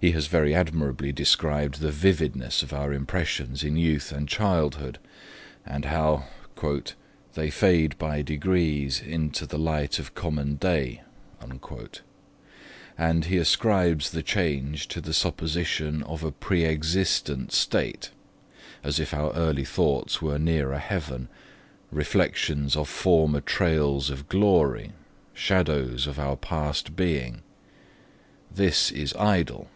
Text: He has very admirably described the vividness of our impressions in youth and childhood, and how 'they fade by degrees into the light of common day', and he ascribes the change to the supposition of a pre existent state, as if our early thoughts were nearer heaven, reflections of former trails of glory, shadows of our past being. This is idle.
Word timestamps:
He 0.00 0.12
has 0.12 0.28
very 0.28 0.54
admirably 0.54 1.10
described 1.10 1.80
the 1.80 1.90
vividness 1.90 2.62
of 2.62 2.72
our 2.72 2.92
impressions 2.92 3.64
in 3.64 3.74
youth 3.76 4.12
and 4.12 4.28
childhood, 4.28 5.00
and 5.66 5.86
how 5.86 6.22
'they 7.34 7.50
fade 7.50 7.98
by 7.98 8.22
degrees 8.22 9.00
into 9.02 9.44
the 9.44 9.58
light 9.58 9.98
of 9.98 10.14
common 10.14 10.54
day', 10.54 11.02
and 12.96 13.24
he 13.24 13.38
ascribes 13.38 14.10
the 14.12 14.22
change 14.22 14.86
to 14.86 15.00
the 15.00 15.12
supposition 15.12 16.04
of 16.04 16.22
a 16.22 16.30
pre 16.30 16.64
existent 16.64 17.50
state, 17.50 18.10
as 18.84 19.00
if 19.00 19.12
our 19.12 19.32
early 19.32 19.64
thoughts 19.64 20.22
were 20.22 20.38
nearer 20.38 20.78
heaven, 20.78 21.26
reflections 21.90 22.76
of 22.76 22.88
former 22.88 23.40
trails 23.40 24.10
of 24.10 24.28
glory, 24.28 24.92
shadows 25.34 26.06
of 26.06 26.20
our 26.20 26.36
past 26.36 26.94
being. 26.94 27.42
This 28.54 28.92
is 28.92 29.12
idle. 29.16 29.68